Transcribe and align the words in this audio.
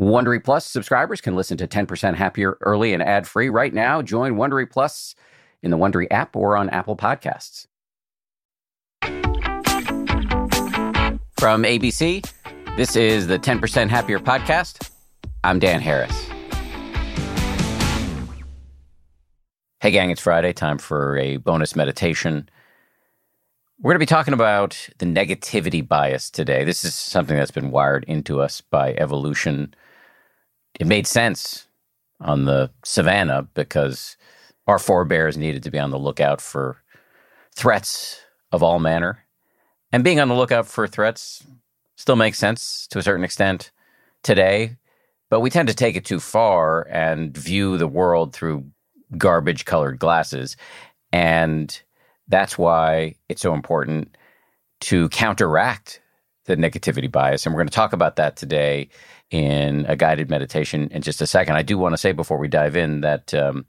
Wondery 0.00 0.42
Plus 0.42 0.64
subscribers 0.64 1.20
can 1.20 1.36
listen 1.36 1.58
to 1.58 1.68
10% 1.68 2.14
Happier 2.14 2.56
early 2.62 2.94
and 2.94 3.02
ad 3.02 3.28
free 3.28 3.50
right 3.50 3.74
now. 3.74 4.00
Join 4.00 4.36
Wondery 4.36 4.68
Plus 4.68 5.14
in 5.62 5.70
the 5.70 5.76
Wondery 5.76 6.06
app 6.10 6.34
or 6.34 6.56
on 6.56 6.70
Apple 6.70 6.96
Podcasts. 6.96 7.66
From 11.38 11.64
ABC, 11.64 12.26
this 12.78 12.96
is 12.96 13.26
the 13.26 13.38
10% 13.38 13.90
Happier 13.90 14.18
podcast. 14.18 14.90
I'm 15.44 15.58
Dan 15.58 15.82
Harris. 15.82 16.30
Hey, 19.80 19.90
gang, 19.90 20.08
it's 20.08 20.22
Friday. 20.22 20.54
Time 20.54 20.78
for 20.78 21.18
a 21.18 21.36
bonus 21.36 21.76
meditation. 21.76 22.48
We're 23.82 23.90
going 23.90 23.96
to 24.00 24.06
be 24.06 24.06
talking 24.06 24.32
about 24.32 24.88
the 24.96 25.04
negativity 25.04 25.86
bias 25.86 26.30
today. 26.30 26.64
This 26.64 26.84
is 26.84 26.94
something 26.94 27.36
that's 27.36 27.50
been 27.50 27.70
wired 27.70 28.04
into 28.04 28.40
us 28.40 28.62
by 28.62 28.94
evolution 28.94 29.74
it 30.78 30.86
made 30.86 31.06
sense 31.06 31.66
on 32.20 32.44
the 32.44 32.70
savannah 32.84 33.48
because 33.54 34.16
our 34.66 34.78
forebears 34.78 35.36
needed 35.36 35.62
to 35.64 35.70
be 35.70 35.78
on 35.78 35.90
the 35.90 35.98
lookout 35.98 36.40
for 36.40 36.82
threats 37.54 38.20
of 38.52 38.62
all 38.62 38.78
manner. 38.78 39.24
And 39.92 40.04
being 40.04 40.20
on 40.20 40.28
the 40.28 40.34
lookout 40.34 40.66
for 40.66 40.86
threats 40.86 41.44
still 41.96 42.16
makes 42.16 42.38
sense 42.38 42.86
to 42.88 42.98
a 42.98 43.02
certain 43.02 43.24
extent 43.24 43.72
today, 44.22 44.76
but 45.28 45.40
we 45.40 45.50
tend 45.50 45.68
to 45.68 45.74
take 45.74 45.96
it 45.96 46.04
too 46.04 46.20
far 46.20 46.86
and 46.90 47.36
view 47.36 47.76
the 47.76 47.88
world 47.88 48.32
through 48.32 48.64
garbage 49.18 49.64
colored 49.64 49.98
glasses. 49.98 50.56
And 51.12 51.80
that's 52.28 52.56
why 52.56 53.16
it's 53.28 53.42
so 53.42 53.54
important 53.54 54.16
to 54.80 55.08
counteract 55.08 56.00
the 56.50 56.56
negativity 56.56 57.10
bias. 57.10 57.46
And 57.46 57.54
we're 57.54 57.60
going 57.60 57.68
to 57.68 57.74
talk 57.74 57.92
about 57.92 58.16
that 58.16 58.36
today 58.36 58.88
in 59.30 59.86
a 59.88 59.96
guided 59.96 60.28
meditation 60.28 60.88
in 60.90 61.02
just 61.02 61.22
a 61.22 61.26
second. 61.26 61.54
I 61.54 61.62
do 61.62 61.78
want 61.78 61.92
to 61.92 61.98
say 61.98 62.12
before 62.12 62.38
we 62.38 62.48
dive 62.48 62.76
in 62.76 63.00
that 63.02 63.32
um, 63.32 63.64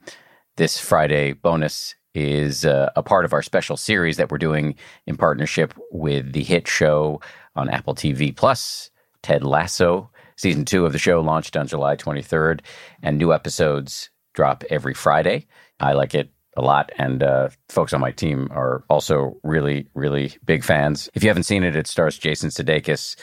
this 0.57 0.79
Friday 0.79 1.33
bonus 1.33 1.95
is 2.13 2.65
uh, 2.65 2.89
a 2.95 3.03
part 3.03 3.23
of 3.23 3.33
our 3.33 3.43
special 3.43 3.77
series 3.77 4.17
that 4.17 4.31
we're 4.31 4.37
doing 4.37 4.75
in 5.05 5.15
partnership 5.15 5.73
with 5.91 6.33
the 6.33 6.43
hit 6.43 6.67
show 6.67 7.21
on 7.55 7.69
Apple 7.69 7.95
TV 7.95 8.35
Plus, 8.35 8.89
Ted 9.21 9.43
Lasso. 9.43 10.09
Season 10.35 10.65
two 10.65 10.85
of 10.85 10.91
the 10.91 10.97
show 10.97 11.21
launched 11.21 11.55
on 11.55 11.67
July 11.67 11.95
23rd, 11.95 12.61
and 13.03 13.17
new 13.17 13.31
episodes 13.31 14.09
drop 14.33 14.63
every 14.71 14.95
Friday. 14.95 15.45
I 15.79 15.93
like 15.93 16.15
it 16.15 16.31
a 16.57 16.61
lot, 16.61 16.91
and 16.97 17.23
uh, 17.23 17.49
folks 17.69 17.93
on 17.93 18.01
my 18.01 18.11
team 18.11 18.47
are 18.51 18.83
also 18.89 19.37
really, 19.43 19.87
really 19.93 20.33
big 20.45 20.63
fans. 20.63 21.09
If 21.13 21.23
you 21.23 21.29
haven't 21.29 21.43
seen 21.43 21.63
it, 21.63 21.75
it 21.75 21.87
stars 21.87 22.17
Jason 22.17 22.49
Sudeikis 22.49 23.15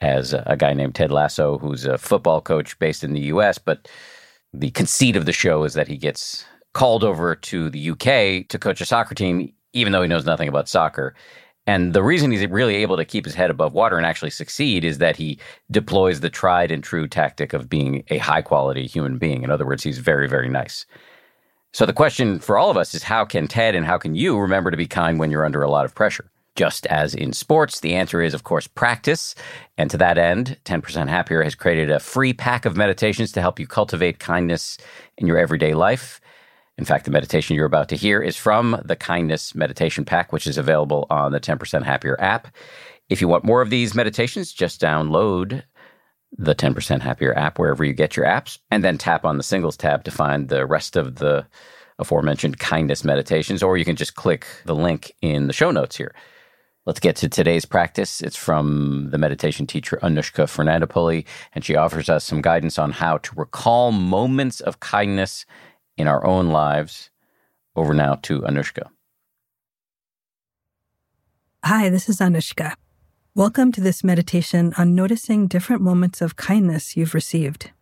as 0.00 0.34
a 0.34 0.56
guy 0.58 0.72
named 0.72 0.94
Ted 0.94 1.10
Lasso, 1.10 1.58
who's 1.58 1.84
a 1.84 1.98
football 1.98 2.40
coach 2.40 2.78
based 2.78 3.04
in 3.04 3.12
the 3.12 3.20
U.S. 3.22 3.58
But 3.58 3.88
the 4.52 4.70
conceit 4.72 5.16
of 5.16 5.24
the 5.24 5.32
show 5.32 5.64
is 5.64 5.74
that 5.74 5.88
he 5.88 5.96
gets 5.96 6.44
called 6.72 7.04
over 7.04 7.34
to 7.36 7.70
the 7.70 7.90
UK 7.90 8.48
to 8.48 8.58
coach 8.58 8.80
a 8.80 8.86
soccer 8.86 9.14
team, 9.14 9.52
even 9.72 9.92
though 9.92 10.02
he 10.02 10.08
knows 10.08 10.26
nothing 10.26 10.48
about 10.48 10.68
soccer. 10.68 11.14
And 11.66 11.94
the 11.94 12.02
reason 12.02 12.30
he's 12.30 12.46
really 12.48 12.76
able 12.76 12.96
to 12.96 13.04
keep 13.04 13.24
his 13.24 13.34
head 13.34 13.50
above 13.50 13.72
water 13.72 13.96
and 13.96 14.04
actually 14.04 14.30
succeed 14.30 14.84
is 14.84 14.98
that 14.98 15.16
he 15.16 15.38
deploys 15.70 16.20
the 16.20 16.28
tried 16.28 16.70
and 16.70 16.84
true 16.84 17.08
tactic 17.08 17.54
of 17.54 17.70
being 17.70 18.04
a 18.08 18.18
high 18.18 18.42
quality 18.42 18.86
human 18.86 19.16
being. 19.16 19.42
In 19.42 19.50
other 19.50 19.64
words, 19.64 19.82
he's 19.82 19.98
very, 19.98 20.28
very 20.28 20.48
nice. 20.48 20.84
So 21.74 21.84
the 21.84 21.92
question 21.92 22.38
for 22.38 22.56
all 22.56 22.70
of 22.70 22.76
us 22.76 22.94
is 22.94 23.02
how 23.02 23.24
can 23.24 23.48
Ted 23.48 23.74
and 23.74 23.84
how 23.84 23.98
can 23.98 24.14
you 24.14 24.38
remember 24.38 24.70
to 24.70 24.76
be 24.76 24.86
kind 24.86 25.18
when 25.18 25.32
you're 25.32 25.44
under 25.44 25.60
a 25.60 25.68
lot 25.68 25.84
of 25.84 25.92
pressure? 25.92 26.30
Just 26.54 26.86
as 26.86 27.16
in 27.16 27.32
sports, 27.32 27.80
the 27.80 27.96
answer 27.96 28.22
is, 28.22 28.32
of 28.32 28.44
course, 28.44 28.68
practice. 28.68 29.34
And 29.76 29.90
to 29.90 29.96
that 29.96 30.16
end, 30.16 30.56
10% 30.66 31.08
Happier 31.08 31.42
has 31.42 31.56
created 31.56 31.90
a 31.90 31.98
free 31.98 32.32
pack 32.32 32.64
of 32.64 32.76
meditations 32.76 33.32
to 33.32 33.40
help 33.40 33.58
you 33.58 33.66
cultivate 33.66 34.20
kindness 34.20 34.78
in 35.18 35.26
your 35.26 35.36
everyday 35.36 35.74
life. 35.74 36.20
In 36.78 36.84
fact, 36.84 37.06
the 37.06 37.10
meditation 37.10 37.56
you're 37.56 37.66
about 37.66 37.88
to 37.88 37.96
hear 37.96 38.22
is 38.22 38.36
from 38.36 38.80
the 38.84 38.94
Kindness 38.94 39.52
Meditation 39.52 40.04
Pack, 40.04 40.32
which 40.32 40.46
is 40.46 40.56
available 40.56 41.08
on 41.10 41.32
the 41.32 41.40
10% 41.40 41.82
Happier 41.82 42.16
app. 42.20 42.54
If 43.08 43.20
you 43.20 43.26
want 43.26 43.42
more 43.42 43.62
of 43.62 43.70
these 43.70 43.96
meditations, 43.96 44.52
just 44.52 44.80
download 44.80 45.64
the 46.36 46.54
10% 46.54 47.00
Happier 47.00 47.36
app 47.36 47.58
wherever 47.58 47.84
you 47.84 47.92
get 47.92 48.16
your 48.16 48.26
apps, 48.26 48.58
and 48.70 48.82
then 48.82 48.98
tap 48.98 49.24
on 49.24 49.36
the 49.36 49.42
singles 49.42 49.76
tab 49.76 50.04
to 50.04 50.10
find 50.10 50.48
the 50.48 50.66
rest 50.66 50.96
of 50.96 51.16
the 51.16 51.46
aforementioned 51.98 52.58
kindness 52.58 53.04
meditations, 53.04 53.62
or 53.62 53.76
you 53.76 53.84
can 53.84 53.96
just 53.96 54.16
click 54.16 54.46
the 54.64 54.74
link 54.74 55.12
in 55.20 55.46
the 55.46 55.52
show 55.52 55.70
notes 55.70 55.96
here. 55.96 56.14
Let's 56.86 57.00
get 57.00 57.16
to 57.16 57.28
today's 57.28 57.64
practice. 57.64 58.20
It's 58.20 58.36
from 58.36 59.08
the 59.10 59.16
meditation 59.16 59.66
teacher 59.66 59.98
Anushka 60.02 60.44
Fernandopulle, 60.44 61.24
and 61.54 61.64
she 61.64 61.76
offers 61.76 62.10
us 62.10 62.24
some 62.24 62.42
guidance 62.42 62.78
on 62.78 62.90
how 62.90 63.18
to 63.18 63.34
recall 63.36 63.90
moments 63.90 64.60
of 64.60 64.80
kindness 64.80 65.46
in 65.96 66.08
our 66.08 66.26
own 66.26 66.48
lives. 66.48 67.10
Over 67.76 67.94
now 67.94 68.14
to 68.22 68.40
Anushka. 68.42 68.88
Hi, 71.64 71.88
this 71.88 72.08
is 72.08 72.18
Anushka. 72.18 72.74
Welcome 73.36 73.72
to 73.72 73.80
this 73.80 74.04
meditation 74.04 74.72
on 74.78 74.94
noticing 74.94 75.48
different 75.48 75.82
moments 75.82 76.22
of 76.22 76.36
kindness 76.36 76.96
you've 76.96 77.14
received. 77.14 77.72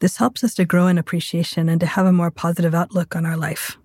This 0.00 0.16
helps 0.16 0.42
us 0.42 0.56
to 0.56 0.64
grow 0.64 0.88
in 0.88 0.98
appreciation 0.98 1.68
and 1.68 1.78
to 1.78 1.86
have 1.86 2.04
a 2.04 2.12
more 2.12 2.32
positive 2.32 2.74
outlook 2.74 3.14
on 3.14 3.24
our 3.24 3.36
life. 3.36 3.78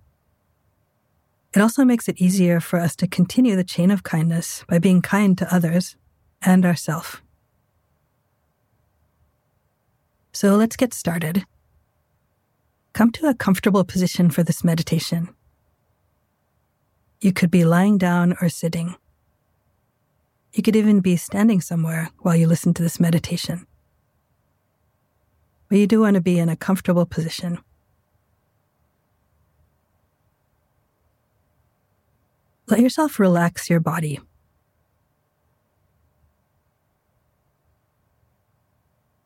It 1.54 1.62
also 1.62 1.86
makes 1.86 2.10
it 2.10 2.20
easier 2.20 2.60
for 2.60 2.80
us 2.80 2.96
to 2.96 3.08
continue 3.08 3.56
the 3.56 3.64
chain 3.64 3.92
of 3.92 4.02
kindness 4.02 4.66
by 4.68 4.80
being 4.80 5.04
kind 5.04 5.38
to 5.38 5.56
others 5.56 5.98
and 6.42 6.66
ourselves. 6.66 7.22
So 10.32 10.56
let's 10.56 10.76
get 10.76 10.96
started. 10.96 11.46
Come 12.94 13.12
to 13.12 13.28
a 13.28 13.36
comfortable 13.36 13.84
position 13.84 14.32
for 14.32 14.42
this 14.42 14.64
meditation. 14.64 15.30
You 17.22 17.34
could 17.34 17.52
be 17.52 17.64
lying 17.64 18.00
down 18.00 18.36
or 18.42 18.50
sitting. 18.50 18.96
You 20.53 20.62
could 20.62 20.75
even 20.75 21.00
be 21.00 21.18
standing 21.18 21.62
somewhere 21.62 22.12
while 22.19 22.36
you 22.36 22.47
listen 22.47 22.74
to 22.75 22.84
this 22.84 23.00
meditation. 23.00 23.66
But 25.68 25.80
you 25.80 25.88
do 25.88 26.02
want 26.02 26.14
to 26.14 26.22
be 26.22 26.38
in 26.38 26.47
a 26.47 26.56
comfortable 26.56 27.08
position. 27.08 27.58
Let 32.68 32.80
yourself 32.80 33.19
relax 33.19 33.69
your 33.69 33.80
body. 33.80 34.19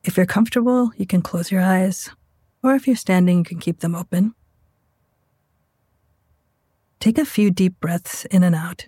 If 0.04 0.16
you're 0.16 0.26
comfortable, 0.26 0.92
you 0.96 1.06
can 1.06 1.22
close 1.22 1.52
your 1.52 1.62
eyes, 1.62 2.10
or 2.64 2.76
if 2.76 2.88
you're 2.88 2.96
standing, 2.96 3.40
you 3.40 3.44
can 3.44 3.60
keep 3.60 3.82
them 3.82 3.94
open. 3.94 4.34
Take 7.02 7.18
a 7.18 7.26
few 7.26 7.52
deep 7.52 7.78
breaths 7.82 8.24
in 8.26 8.42
and 8.44 8.56
out. 8.56 8.88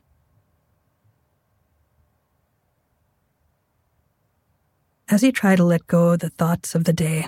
As 5.11 5.23
you 5.23 5.31
try 5.31 5.55
to 5.55 5.63
let 5.63 5.87
go 5.87 6.15
the 6.15 6.29
thoughts 6.29 6.75
of 6.75 6.83
the 6.83 6.93
day, 6.93 7.27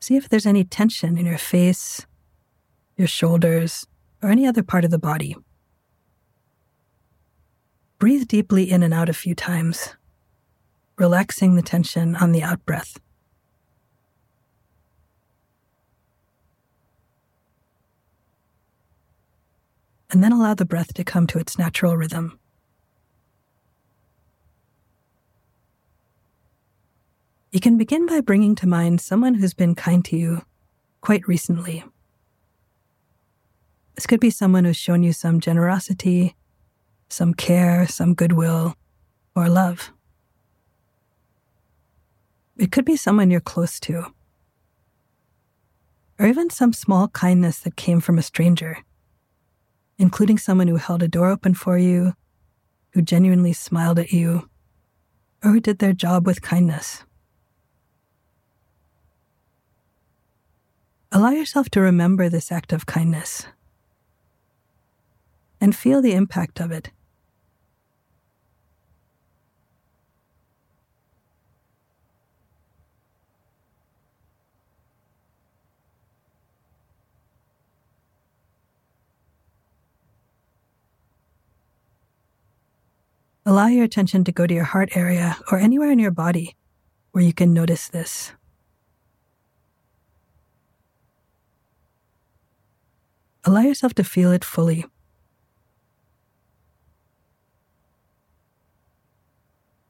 see 0.00 0.16
if 0.16 0.26
there's 0.26 0.46
any 0.46 0.64
tension 0.64 1.18
in 1.18 1.26
your 1.26 1.36
face, 1.36 2.06
your 2.96 3.06
shoulders, 3.06 3.86
or 4.22 4.30
any 4.30 4.46
other 4.46 4.62
part 4.62 4.86
of 4.86 4.90
the 4.90 4.98
body. 4.98 5.36
Breathe 7.98 8.26
deeply 8.26 8.70
in 8.70 8.82
and 8.82 8.94
out 8.94 9.10
a 9.10 9.12
few 9.12 9.34
times, 9.34 9.96
relaxing 10.96 11.56
the 11.56 11.62
tension 11.62 12.16
on 12.16 12.32
the 12.32 12.42
out 12.42 12.64
breath. 12.64 12.98
And 20.10 20.24
then 20.24 20.32
allow 20.32 20.54
the 20.54 20.64
breath 20.64 20.94
to 20.94 21.04
come 21.04 21.26
to 21.26 21.38
its 21.38 21.58
natural 21.58 21.98
rhythm. 21.98 22.38
Can 27.64 27.78
begin 27.78 28.04
by 28.04 28.20
bringing 28.20 28.54
to 28.54 28.68
mind 28.68 29.00
someone 29.00 29.32
who's 29.32 29.54
been 29.54 29.74
kind 29.74 30.04
to 30.04 30.18
you 30.18 30.42
quite 31.00 31.26
recently. 31.26 31.82
This 33.94 34.06
could 34.06 34.20
be 34.20 34.28
someone 34.28 34.66
who's 34.66 34.76
shown 34.76 35.02
you 35.02 35.14
some 35.14 35.40
generosity 35.40 36.36
some 37.08 37.32
care, 37.32 37.86
some 37.86 38.12
goodwill, 38.12 38.74
or 39.34 39.48
love. 39.48 39.92
It 42.58 42.70
could 42.70 42.84
be 42.84 42.96
someone 42.96 43.30
you're 43.30 43.40
close 43.40 43.80
to, 43.80 44.12
or 46.18 46.26
even 46.26 46.50
some 46.50 46.74
small 46.74 47.08
kindness 47.08 47.60
that 47.60 47.76
came 47.76 48.00
from 48.00 48.18
a 48.18 48.22
stranger, 48.22 48.76
including 49.96 50.36
someone 50.36 50.68
who 50.68 50.76
held 50.76 51.02
a 51.02 51.08
door 51.08 51.30
open 51.30 51.54
for 51.54 51.78
you, 51.78 52.12
who 52.90 53.00
genuinely 53.00 53.54
smiled 53.54 53.98
at 53.98 54.12
you, 54.12 54.50
or 55.42 55.52
who 55.52 55.60
did 55.60 55.78
their 55.78 55.94
job 55.94 56.26
with 56.26 56.42
kindness. 56.42 57.04
Allow 61.16 61.30
yourself 61.30 61.70
to 61.70 61.80
remember 61.80 62.28
this 62.28 62.50
act 62.50 62.72
of 62.72 62.86
kindness 62.86 63.46
and 65.60 65.76
feel 65.76 66.02
the 66.02 66.12
impact 66.12 66.58
of 66.58 66.72
it. 66.72 66.90
Allow 83.46 83.68
your 83.68 83.84
attention 83.84 84.24
to 84.24 84.32
go 84.32 84.48
to 84.48 84.54
your 84.54 84.64
heart 84.64 84.96
area 84.96 85.36
or 85.52 85.58
anywhere 85.58 85.92
in 85.92 86.00
your 86.00 86.10
body 86.10 86.56
where 87.12 87.22
you 87.22 87.32
can 87.32 87.54
notice 87.54 87.86
this. 87.86 88.32
Allow 93.44 93.60
yourself 93.60 93.94
to 93.94 94.04
feel 94.04 94.32
it 94.32 94.44
fully. 94.44 94.86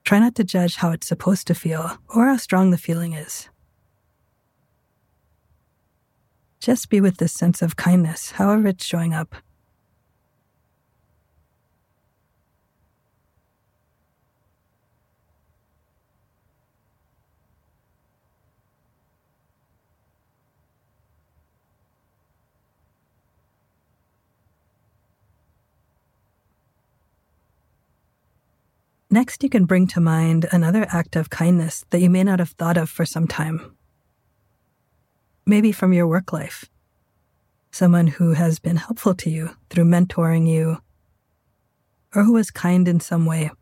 Try 0.04 0.18
not 0.18 0.34
to 0.34 0.44
judge 0.44 0.76
how 0.76 0.90
it's 0.90 1.06
supposed 1.06 1.46
to 1.46 1.54
feel 1.54 1.98
or 2.08 2.26
how 2.26 2.36
strong 2.36 2.70
the 2.70 2.78
feeling 2.78 3.14
is. 3.14 3.48
Just 6.60 6.88
be 6.88 7.00
with 7.00 7.18
this 7.18 7.32
sense 7.32 7.62
of 7.62 7.76
kindness, 7.76 8.32
however 8.32 8.68
it's 8.68 8.84
showing 8.84 9.12
up. 9.12 9.36
Next, 29.14 29.44
you 29.44 29.48
can 29.48 29.64
bring 29.64 29.86
to 29.94 30.00
mind 30.00 30.46
another 30.50 30.88
act 30.90 31.14
of 31.14 31.30
kindness 31.30 31.84
that 31.90 32.00
you 32.00 32.10
may 32.10 32.24
not 32.24 32.40
have 32.40 32.50
thought 32.50 32.76
of 32.76 32.90
for 32.90 33.06
some 33.06 33.28
time. 33.28 33.76
Maybe 35.46 35.70
from 35.70 35.92
your 35.92 36.08
work 36.08 36.32
life. 36.32 36.64
Someone 37.70 38.08
who 38.08 38.32
has 38.32 38.58
been 38.58 38.74
helpful 38.74 39.14
to 39.14 39.30
you 39.30 39.50
through 39.70 39.84
mentoring 39.84 40.48
you, 40.48 40.78
or 42.12 42.24
who 42.24 42.32
was 42.32 42.50
kind 42.50 42.88
in 42.88 42.98
some 42.98 43.24
way. 43.24 43.52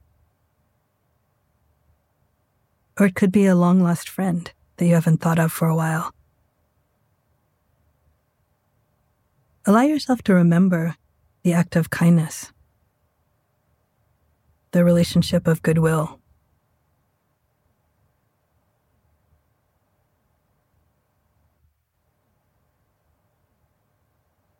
Or 2.98 3.04
it 3.04 3.14
could 3.14 3.30
be 3.30 3.44
a 3.44 3.54
long 3.54 3.82
lost 3.82 4.08
friend 4.08 4.50
that 4.78 4.86
you 4.86 4.94
haven't 4.94 5.20
thought 5.20 5.38
of 5.38 5.52
for 5.52 5.68
a 5.68 5.76
while. 5.76 6.14
Allow 9.66 9.82
yourself 9.82 10.22
to 10.22 10.32
remember 10.32 10.96
the 11.42 11.52
act 11.52 11.76
of 11.76 11.90
kindness 11.90 12.50
the 14.72 14.84
relationship 14.84 15.46
of 15.46 15.62
goodwill. 15.62 16.18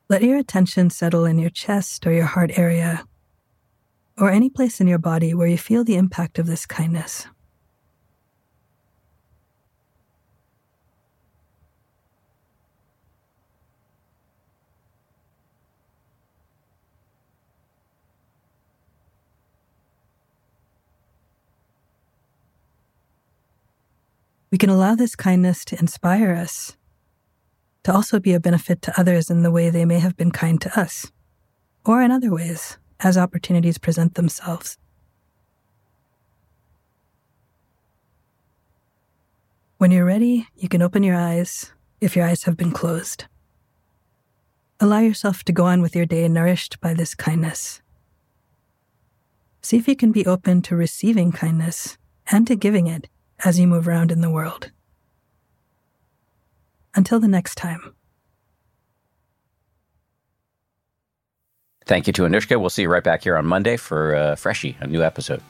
Let 0.09 0.23
your 0.23 0.37
attention 0.37 0.91
settle 0.91 1.25
in 1.25 1.39
your 1.39 1.49
chest 1.49 2.07
or 2.07 2.13
your 2.13 2.27
heart 2.27 2.59
area, 2.59 3.07
or 4.19 4.31
any 4.31 4.51
place 4.51 4.79
in 4.79 4.87
your 4.87 4.99
body 4.99 5.33
where 5.33 5.49
you 5.49 5.57
feel 5.57 5.85
the 5.85 5.97
impact 5.97 6.39
of 6.39 6.47
this 6.47 6.67
kindness. 6.67 7.27
We 24.53 24.59
can 24.59 24.69
allow 24.69 24.95
this 24.95 25.17
kindness 25.17 25.65
to 25.65 25.79
inspire 25.81 26.35
us, 26.35 26.77
to 27.85 27.93
also 27.93 28.21
be 28.21 28.35
a 28.35 28.39
benefit 28.39 28.83
to 28.83 29.01
others 29.01 29.31
in 29.31 29.43
the 29.43 29.51
way 29.51 29.71
they 29.71 29.87
may 29.87 29.99
have 29.99 30.15
been 30.15 30.31
kind 30.31 30.61
to 30.61 30.79
us, 30.79 31.11
or 31.87 32.03
in 32.03 32.11
other 32.11 32.31
ways 32.31 32.77
as 33.01 33.17
opportunities 33.17 33.79
present 33.79 34.15
themselves. 34.15 34.77
When 39.79 39.91
you're 39.91 40.05
ready, 40.05 40.47
you 40.55 40.69
can 40.69 40.83
open 40.83 41.03
your 41.03 41.17
eyes 41.17 41.73
if 42.03 42.15
your 42.15 42.27
eyes 42.27 42.45
have 42.45 42.59
been 42.59 42.73
closed. 42.73 43.25
Allow 44.81 44.99
yourself 44.99 45.45
to 45.45 45.53
go 45.53 45.65
on 45.65 45.81
with 45.81 45.97
your 45.97 46.07
day 46.07 46.29
nourished 46.29 46.79
by 46.79 46.93
this 46.93 47.15
kindness. 47.15 47.81
See 49.63 49.79
if 49.79 49.89
you 49.89 49.97
can 49.97 50.13
be 50.13 50.27
open 50.27 50.61
to 50.63 50.77
receiving 50.77 51.33
kindness 51.33 51.97
and 52.31 52.47
to 52.49 52.55
giving 52.55 52.87
it 52.87 53.09
as 53.45 53.59
you 53.59 53.67
move 53.67 53.89
around 53.89 54.11
in 54.11 54.21
the 54.21 54.31
world. 54.31 54.71
Until 56.95 57.21
the 57.21 57.29
next 57.29 57.55
time. 57.57 57.95
Thank 61.85 62.07
you 62.07 62.13
to 62.15 62.23
Anushka. 62.23 62.61
We'll 62.61 62.71
see 62.71 62.83
you 62.83 62.89
right 62.89 63.03
back 63.03 63.23
here 63.23 63.37
on 63.37 63.45
Monday 63.47 63.77
for 63.77 64.15
uh, 64.15 64.37
Freshie, 64.37 64.77
a 64.81 64.87
new 64.87 65.03
episode. 65.03 65.43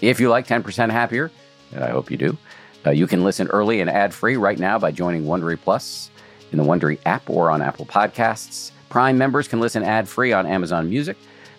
If 0.00 0.20
you 0.20 0.28
like 0.28 0.46
10% 0.46 0.90
Happier, 0.90 1.30
and 1.72 1.84
I 1.84 1.90
hope 1.90 2.10
you 2.10 2.16
do, 2.16 2.36
uh, 2.86 2.90
you 2.90 3.06
can 3.06 3.24
listen 3.24 3.48
early 3.48 3.80
and 3.80 3.88
ad 3.88 4.12
free 4.12 4.36
right 4.36 4.58
now 4.58 4.78
by 4.78 4.92
joining 4.92 5.24
Wondery 5.24 5.58
Plus 5.60 6.10
in 6.52 6.58
the 6.58 6.64
Wondery 6.64 6.98
app 7.06 7.28
or 7.28 7.50
on 7.50 7.62
Apple 7.62 7.86
Podcasts. 7.86 8.70
Prime 8.90 9.16
members 9.16 9.48
can 9.48 9.60
listen 9.60 9.82
ad 9.82 10.08
free 10.08 10.32
on 10.32 10.46
Amazon 10.46 10.88
Music. 10.90 11.16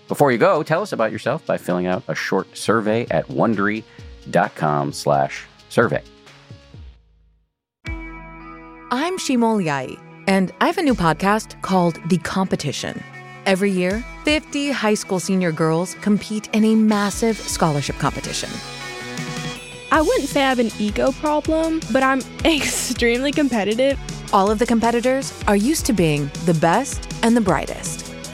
Before 0.07 0.31
you 0.31 0.37
go, 0.37 0.61
tell 0.61 0.83
us 0.83 0.93
about 0.93 1.11
yourself 1.11 1.45
by 1.45 1.57
filling 1.57 1.87
out 1.87 2.03
a 2.07 2.13
short 2.13 2.55
survey 2.55 3.07
at 3.09 3.27
wondery.com 3.27 4.93
slash 4.93 5.45
survey. 5.69 6.03
I'm 8.91 9.17
Shimol 9.17 9.63
Yai, 9.63 9.97
and 10.27 10.53
I 10.61 10.67
have 10.67 10.77
a 10.77 10.83
new 10.83 10.93
podcast 10.93 11.59
called 11.63 11.99
The 12.07 12.19
Competition. 12.19 13.03
Every 13.47 13.71
year, 13.71 14.05
50 14.25 14.71
high 14.71 14.93
school 14.93 15.19
senior 15.19 15.51
girls 15.51 15.95
compete 16.01 16.49
in 16.53 16.63
a 16.65 16.75
massive 16.75 17.37
scholarship 17.37 17.97
competition. 17.97 18.49
I 19.91 20.01
wouldn't 20.01 20.29
say 20.29 20.43
I 20.43 20.49
have 20.49 20.59
an 20.59 20.71
ego 20.79 21.13
problem, 21.13 21.81
but 21.91 22.03
I'm 22.03 22.21
extremely 22.45 23.31
competitive. 23.31 23.99
All 24.33 24.51
of 24.51 24.59
the 24.59 24.65
competitors 24.65 25.33
are 25.47 25.55
used 25.55 25.85
to 25.87 25.93
being 25.93 26.29
the 26.45 26.57
best 26.59 27.11
and 27.23 27.35
the 27.35 27.41
brightest 27.41 28.04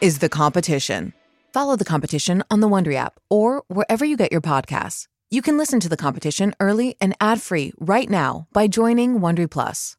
is 0.00 0.18
the 0.18 0.28
competition. 0.28 1.12
Follow 1.52 1.76
the 1.76 1.84
competition 1.84 2.42
on 2.50 2.60
the 2.60 2.68
Wondery 2.68 2.96
app 2.96 3.18
or 3.30 3.62
wherever 3.68 4.04
you 4.04 4.16
get 4.16 4.32
your 4.32 4.40
podcasts. 4.40 5.06
You 5.30 5.42
can 5.42 5.56
listen 5.56 5.80
to 5.80 5.88
the 5.88 5.96
competition 5.96 6.54
early 6.60 6.96
and 7.00 7.14
ad 7.20 7.40
free 7.40 7.72
right 7.78 8.08
now 8.08 8.46
by 8.52 8.68
joining 8.68 9.20
Wondery 9.20 9.50
Plus. 9.50 9.96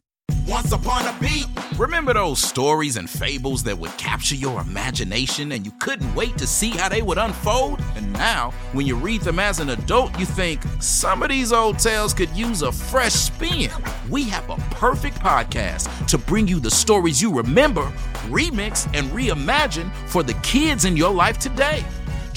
Once 0.48 0.72
upon 0.72 1.06
a 1.06 1.20
beat. 1.20 1.46
Remember 1.78 2.14
those 2.14 2.40
stories 2.40 2.96
and 2.96 3.10
fables 3.10 3.64
that 3.64 3.78
would 3.78 3.96
capture 3.98 4.36
your 4.36 4.62
imagination 4.62 5.52
and 5.52 5.66
you 5.66 5.72
couldn't 5.80 6.14
wait 6.16 6.38
to 6.38 6.48
see 6.48 6.70
how 6.70 6.90
they 6.90 7.02
would 7.02 7.18
unfold? 7.18 7.82
And 7.96 8.12
now, 8.14 8.52
when 8.72 8.88
you 8.88 8.96
read 8.96 9.22
them 9.22 9.40
as 9.40 9.60
an 9.60 9.70
adult, 9.70 10.18
you 10.18 10.26
think 10.26 10.62
some 10.80 11.22
of 11.22 11.30
these 11.30 11.52
old 11.52 11.80
tales 11.80 12.14
could 12.14 12.30
use 12.30 12.62
a 12.62 12.72
fresh 12.72 13.14
spin. 13.14 13.70
We 14.10 14.24
have 14.30 14.50
a 14.50 14.56
perfect 14.72 15.20
podcast 15.20 16.08
to 16.08 16.18
bring 16.18 16.48
you 16.48 16.60
the 16.60 16.72
stories 16.72 17.22
you 17.22 17.34
remember, 17.34 17.92
remix, 18.28 18.86
and 18.94 19.10
reimagine 19.12 19.92
for 20.08 20.24
the 20.24 20.34
kids 20.36 20.86
in 20.86 20.96
your 20.96 21.14
life 21.14 21.38
today. 21.38 21.84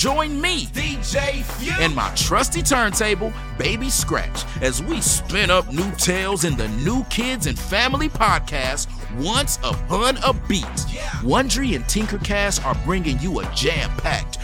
Join 0.00 0.40
me, 0.40 0.64
DJ 0.68 1.42
Few, 1.42 1.74
and 1.78 1.94
my 1.94 2.10
trusty 2.14 2.62
turntable, 2.62 3.34
Baby 3.58 3.90
Scratch, 3.90 4.46
as 4.62 4.82
we 4.82 5.02
spin 5.02 5.50
up 5.50 5.70
new 5.70 5.90
tales 5.96 6.44
in 6.44 6.56
the 6.56 6.68
New 6.68 7.04
Kids 7.10 7.46
and 7.46 7.58
Family 7.58 8.08
podcast, 8.08 8.88
Once 9.22 9.58
Upon 9.58 10.16
a 10.24 10.32
Beat. 10.48 10.64
Yeah. 10.88 11.02
Wondery 11.20 11.76
and 11.76 11.84
Tinkercast 11.84 12.64
are 12.64 12.74
bringing 12.86 13.18
you 13.18 13.40
a 13.40 13.54
jam 13.54 13.94
packed, 13.98 14.29